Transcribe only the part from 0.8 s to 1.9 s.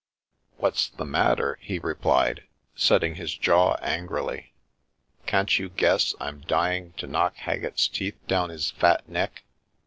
the matter?" he